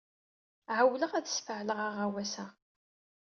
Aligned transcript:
Ɛewwleɣ 0.77 1.11
ad 1.15 1.27
sfeɛleɣ 1.29 1.79
aɣawas-a. 1.87 2.45